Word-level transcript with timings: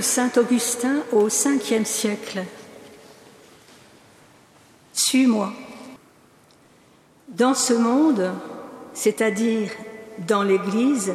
Saint 0.00 0.30
Augustin 0.36 1.02
au 1.12 1.26
Ve 1.26 1.84
siècle. 1.84 2.44
Suis-moi. 4.92 5.52
Dans 7.28 7.54
ce 7.54 7.74
monde, 7.74 8.32
c'est-à-dire 8.94 9.70
dans 10.26 10.42
l'Église, 10.42 11.14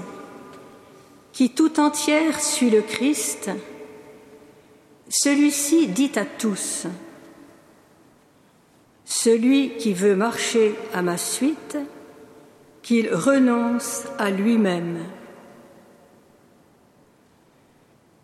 qui 1.34 1.50
tout 1.50 1.80
entière 1.80 2.40
suit 2.40 2.70
le 2.70 2.82
Christ, 2.82 3.50
celui-ci 5.10 5.88
dit 5.88 6.12
à 6.16 6.26
tous, 6.26 6.86
celui 9.06 9.78
qui 9.78 9.94
veut 9.94 10.16
marcher 10.16 10.76
à 10.94 11.02
ma 11.02 11.18
suite, 11.18 11.78
qu'il 12.82 13.14
renonce 13.14 14.04
à 14.18 14.30
lui-même. 14.30 15.00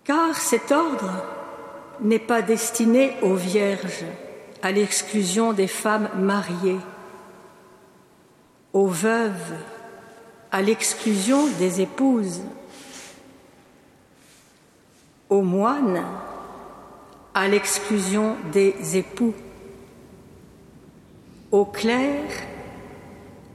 Car 0.09 0.35
cet 0.37 0.71
ordre 0.71 1.23
n'est 2.01 2.17
pas 2.17 2.41
destiné 2.41 3.13
aux 3.21 3.35
vierges, 3.35 4.05
à 4.63 4.71
l'exclusion 4.71 5.53
des 5.53 5.67
femmes 5.67 6.09
mariées, 6.17 6.79
aux 8.73 8.87
veuves, 8.87 9.53
à 10.51 10.63
l'exclusion 10.63 11.45
des 11.59 11.81
épouses, 11.81 12.41
aux 15.29 15.43
moines, 15.43 16.03
à 17.35 17.47
l'exclusion 17.47 18.35
des 18.51 18.97
époux, 18.97 19.35
aux 21.51 21.65
clercs, 21.65 22.47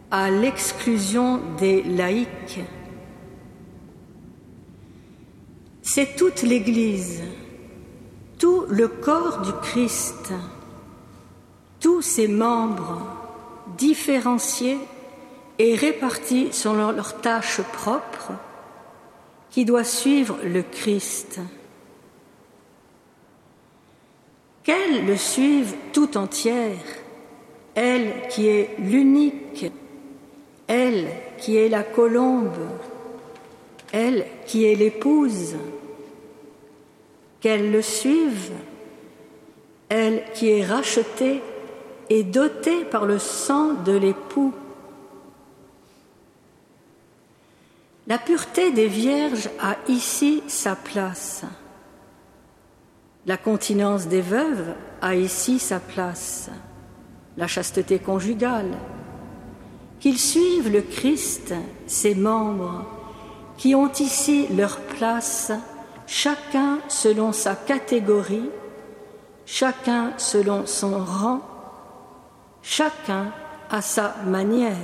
à 0.09 0.31
l'exclusion 0.31 1.41
des 1.59 1.83
laïcs. 1.83 2.61
C'est 5.97 6.17
toute 6.17 6.43
l'Église, 6.43 7.23
tout 8.41 8.65
le 8.69 8.89
corps 8.89 9.43
du 9.43 9.53
Christ, 9.63 10.33
tous 11.79 12.03
ses 12.03 12.27
membres 12.27 13.07
différenciés 13.79 14.79
et 15.61 15.77
répartis 15.77 16.49
selon 16.51 16.91
leurs 16.91 17.21
tâches 17.21 17.61
propres 17.61 18.33
qui 19.53 19.65
doit 19.65 19.85
suivre 19.85 20.37
le 20.43 20.65
Christ. 20.65 21.39
Qu'elle 24.65 25.07
le 25.07 25.17
suive 25.17 25.77
tout 25.93 26.17
entière, 26.17 26.85
elle 27.77 28.27
qui 28.31 28.49
est 28.49 28.71
l'unique, 28.81 29.71
elle 30.67 31.07
qui 31.39 31.57
est 31.57 31.69
la 31.69 31.85
colombe, 31.85 32.67
elle 33.93 34.27
qui 34.45 34.65
est 34.65 34.75
l'épouse, 34.75 35.55
qu'elle 37.45 37.73
le 37.73 37.83
suive, 37.83 38.53
elle 39.91 40.25
qui 40.33 40.49
est 40.49 40.65
rachetée 40.65 41.43
et 42.09 42.23
dotée 42.23 42.87
par 42.87 43.05
le 43.05 43.19
sang 43.19 43.75
de 43.75 43.93
l'époux. 43.93 44.55
La 48.07 48.17
pureté 48.17 48.71
des 48.71 48.87
vierges 48.87 49.51
a 49.61 49.77
ici 49.89 50.43
sa 50.47 50.75
place. 50.75 51.45
La 53.27 53.37
continence 53.37 54.09
des 54.09 54.23
veuves 54.23 54.73
a 55.03 55.15
ici 55.15 55.59
sa 55.59 55.81
place. 55.81 56.49
La 57.37 57.47
chasteté 57.47 57.99
conjugale. 57.99 58.73
Qu'ils 60.01 60.19
suivent 60.19 60.73
le 60.73 60.81
Christ, 60.81 61.53
ses 61.87 62.15
membres, 62.15 62.87
qui 63.59 63.75
ont 63.75 63.93
ici 63.93 64.47
leur 64.57 64.81
place, 64.81 65.53
chacun 66.07 66.79
selon 66.89 67.33
sa 67.33 67.55
catégorie, 67.55 68.51
chacun 69.47 70.13
selon 70.19 70.67
son 70.67 70.99
rang, 71.05 71.41
chacun 72.63 73.33
à 73.71 73.83
sa 73.83 74.15
manière. 74.27 74.77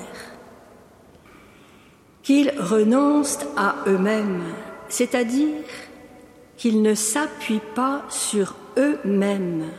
Qu'ils 2.22 2.52
renoncent 2.58 3.46
à 3.56 3.76
eux-mêmes, 3.86 4.42
c'est-à-dire 4.88 5.64
qu'ils 6.56 6.82
ne 6.82 6.94
s'appuient 6.94 7.62
pas 7.74 8.02
sur 8.08 8.54
eux-mêmes, 8.76 9.70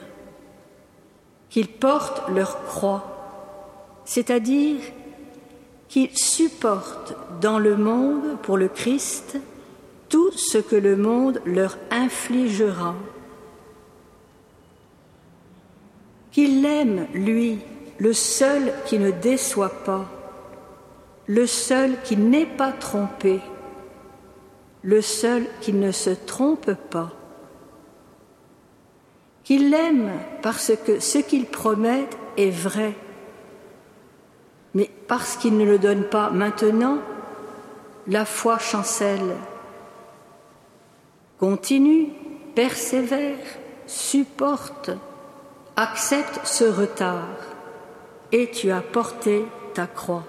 qu'ils 1.50 1.68
portent 1.68 2.28
leur 2.30 2.64
croix, 2.66 4.02
c'est-à-dire 4.06 4.80
qu'ils 5.88 6.18
supportent 6.18 7.14
dans 7.40 7.60
le 7.60 7.76
monde 7.76 8.38
pour 8.42 8.58
le 8.58 8.68
Christ 8.68 9.38
tout 10.12 10.32
ce 10.34 10.60
que 10.60 10.76
le 10.76 10.96
monde 10.96 11.42
leur 11.46 11.80
infligera. 11.90 12.94
Qu'il 16.32 16.62
l'aime, 16.62 17.08
lui, 17.16 17.58
le 17.98 18.14
seul 18.14 18.72
qui 18.86 19.00
ne 19.00 19.10
déçoit 19.10 19.84
pas, 19.84 20.06
le 21.26 21.48
seul 21.48 21.98
qui 22.04 22.16
n'est 22.16 22.46
pas 22.46 22.72
trompé, 22.72 23.42
le 24.84 25.02
seul 25.02 25.48
qui 25.62 25.74
ne 25.74 25.92
se 25.92 26.12
trompe 26.12 26.74
pas. 26.92 27.10
Qu'il 29.44 29.72
l'aime 29.72 30.12
parce 30.44 30.72
que 30.86 31.00
ce 31.00 31.18
qu'il 31.18 31.48
promet 31.48 32.08
est 32.38 32.52
vrai 32.52 32.94
mais 34.74 34.90
parce 35.08 35.36
qu'il 35.36 35.58
ne 35.58 35.66
le 35.66 35.78
donne 35.78 36.04
pas 36.04 36.30
maintenant, 36.30 37.00
la 38.08 38.26
foi 38.26 38.58
chancelle. 38.58 39.36
Continue, 41.42 42.10
persévère, 42.54 43.40
supporte, 43.88 44.92
accepte 45.76 46.40
ce 46.46 46.66
retard, 46.66 47.36
et 48.32 48.52
tu 48.52 48.70
as 48.70 48.82
porté 48.82 49.44
ta 49.74 49.88
croix. 49.88 50.24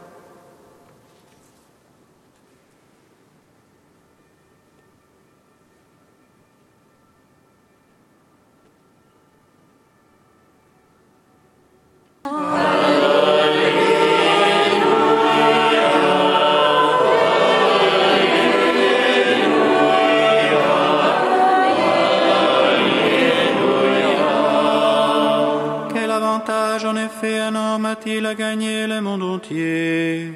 Il 28.06 28.26
a 28.26 28.34
gagné 28.34 28.86
le 28.86 29.00
monde 29.00 29.22
entier 29.22 30.32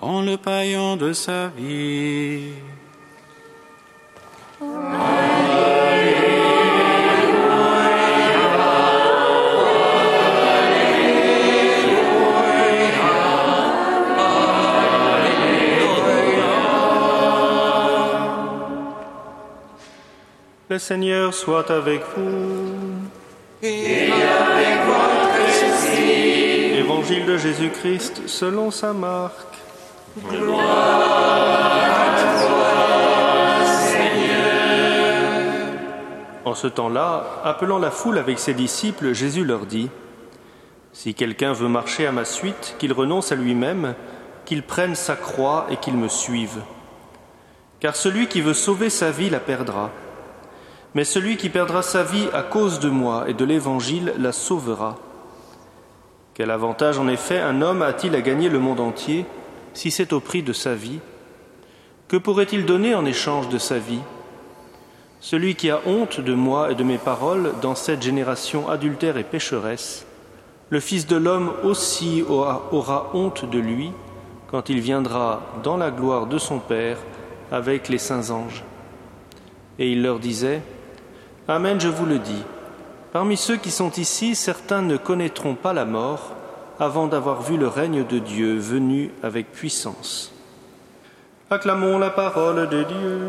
en 0.00 0.22
le 0.22 0.36
paillant 0.36 0.96
de 0.96 1.12
sa 1.12 1.48
vie? 1.48 2.52
Le 20.68 20.78
Seigneur 20.78 21.34
soit 21.34 21.70
avec 21.70 22.02
vous. 22.16 22.72
Et 23.62 24.10
avec 24.10 25.31
Évangile 27.02 27.26
de 27.26 27.36
Jésus-Christ 27.36 28.28
selon 28.28 28.70
sa 28.70 28.92
marque. 28.92 29.56
Gloire 30.24 30.62
à 30.64 32.14
toi, 32.44 33.66
Seigneur. 33.66 35.24
En 36.44 36.54
ce 36.54 36.68
temps-là, 36.68 37.40
appelant 37.42 37.80
la 37.80 37.90
foule 37.90 38.18
avec 38.18 38.38
ses 38.38 38.54
disciples, 38.54 39.14
Jésus 39.14 39.44
leur 39.44 39.66
dit 39.66 39.90
Si 40.92 41.14
quelqu'un 41.14 41.52
veut 41.52 41.66
marcher 41.66 42.06
à 42.06 42.12
ma 42.12 42.24
suite, 42.24 42.76
qu'il 42.78 42.92
renonce 42.92 43.32
à 43.32 43.34
lui-même, 43.34 43.96
qu'il 44.44 44.62
prenne 44.62 44.94
sa 44.94 45.16
croix 45.16 45.66
et 45.70 45.78
qu'il 45.78 45.96
me 45.96 46.06
suive. 46.06 46.60
Car 47.80 47.96
celui 47.96 48.28
qui 48.28 48.42
veut 48.42 48.54
sauver 48.54 48.90
sa 48.90 49.10
vie 49.10 49.28
la 49.28 49.40
perdra. 49.40 49.90
Mais 50.94 51.02
celui 51.02 51.36
qui 51.36 51.48
perdra 51.48 51.82
sa 51.82 52.04
vie 52.04 52.28
à 52.32 52.42
cause 52.42 52.78
de 52.78 52.90
moi 52.90 53.24
et 53.26 53.34
de 53.34 53.44
l'Évangile 53.44 54.14
la 54.18 54.30
sauvera. 54.30 54.98
Quel 56.34 56.50
avantage 56.50 56.98
en 56.98 57.08
effet 57.08 57.38
un 57.38 57.60
homme 57.60 57.82
a-t-il 57.82 58.14
à 58.14 58.22
gagner 58.22 58.48
le 58.48 58.58
monde 58.58 58.80
entier 58.80 59.26
si 59.74 59.90
c'est 59.90 60.12
au 60.12 60.20
prix 60.20 60.42
de 60.42 60.52
sa 60.52 60.74
vie? 60.74 61.00
Que 62.08 62.16
pourrait-il 62.16 62.64
donner 62.64 62.94
en 62.94 63.04
échange 63.04 63.48
de 63.48 63.58
sa 63.58 63.78
vie? 63.78 64.00
Celui 65.20 65.54
qui 65.54 65.70
a 65.70 65.80
honte 65.86 66.20
de 66.20 66.34
moi 66.34 66.72
et 66.72 66.74
de 66.74 66.84
mes 66.84 66.98
paroles 66.98 67.52
dans 67.60 67.74
cette 67.74 68.02
génération 68.02 68.68
adultère 68.68 69.18
et 69.18 69.24
pécheresse, 69.24 70.06
le 70.70 70.80
Fils 70.80 71.06
de 71.06 71.16
l'homme 71.16 71.52
aussi 71.64 72.24
aura 72.28 73.10
honte 73.12 73.48
de 73.48 73.58
lui 73.58 73.92
quand 74.50 74.68
il 74.68 74.80
viendra 74.80 75.42
dans 75.62 75.76
la 75.76 75.90
gloire 75.90 76.26
de 76.26 76.38
son 76.38 76.58
Père 76.58 76.96
avec 77.50 77.88
les 77.88 77.98
saints 77.98 78.30
anges. 78.30 78.64
Et 79.78 79.92
il 79.92 80.02
leur 80.02 80.18
disait, 80.18 80.62
Amen, 81.46 81.78
je 81.78 81.88
vous 81.88 82.06
le 82.06 82.18
dis. 82.18 82.42
Parmi 83.12 83.36
ceux 83.36 83.58
qui 83.58 83.70
sont 83.70 83.90
ici, 83.90 84.34
certains 84.34 84.80
ne 84.80 84.96
connaîtront 84.96 85.54
pas 85.54 85.74
la 85.74 85.84
mort 85.84 86.30
avant 86.80 87.08
d'avoir 87.08 87.42
vu 87.42 87.58
le 87.58 87.68
règne 87.68 88.06
de 88.06 88.18
Dieu 88.18 88.56
venu 88.56 89.10
avec 89.22 89.52
puissance. 89.52 90.32
Acclamons 91.50 91.98
la 91.98 92.08
parole 92.08 92.66
de 92.70 92.82
Dieu. 92.84 93.28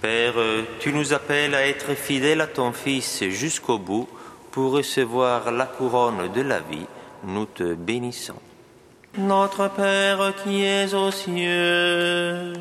Père, 0.00 0.34
tu 0.80 0.94
nous 0.94 1.12
appelles 1.12 1.54
à 1.54 1.66
être 1.66 1.94
fidèles 1.94 2.40
à 2.40 2.46
ton 2.46 2.72
Fils 2.72 3.22
jusqu'au 3.24 3.78
bout 3.78 4.08
pour 4.50 4.72
recevoir 4.72 5.50
la 5.50 5.66
couronne 5.66 6.32
de 6.34 6.40
la 6.40 6.60
vie. 6.60 6.86
Nous 7.24 7.44
te 7.44 7.74
bénissons. 7.74 8.40
Notre 9.18 9.68
Père 9.68 10.34
qui 10.44 10.64
es 10.64 10.92
aux 10.92 11.10
cieux, 11.10 12.52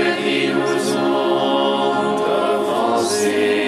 Dieu 0.00 0.14
qui 0.22 0.48
nous 0.48 0.96
ont 0.96 2.16
devancés. 2.16 3.59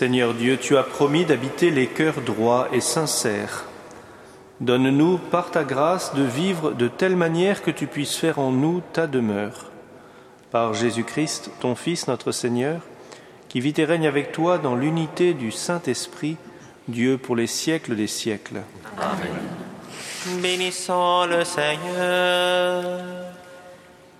Seigneur 0.00 0.32
Dieu, 0.32 0.56
tu 0.56 0.78
as 0.78 0.82
promis 0.82 1.26
d'habiter 1.26 1.70
les 1.70 1.86
cœurs 1.86 2.22
droits 2.22 2.68
et 2.72 2.80
sincères. 2.80 3.66
Donne-nous, 4.62 5.18
par 5.18 5.50
ta 5.50 5.62
grâce, 5.62 6.14
de 6.14 6.22
vivre 6.22 6.72
de 6.72 6.88
telle 6.88 7.16
manière 7.16 7.62
que 7.62 7.70
tu 7.70 7.86
puisses 7.86 8.16
faire 8.16 8.38
en 8.38 8.50
nous 8.50 8.80
ta 8.94 9.06
demeure. 9.06 9.70
Par 10.50 10.72
Jésus-Christ, 10.72 11.50
ton 11.60 11.74
Fils, 11.74 12.08
notre 12.08 12.32
Seigneur, 12.32 12.80
qui 13.50 13.60
vit 13.60 13.74
et 13.76 13.84
règne 13.84 14.06
avec 14.06 14.32
toi 14.32 14.56
dans 14.56 14.74
l'unité 14.74 15.34
du 15.34 15.50
Saint-Esprit, 15.50 16.38
Dieu 16.88 17.18
pour 17.18 17.36
les 17.36 17.46
siècles 17.46 17.94
des 17.94 18.06
siècles. 18.06 18.62
Bénissons 20.26 21.26
le 21.26 21.44
Seigneur. 21.44 22.84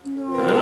Hein? 0.06 0.60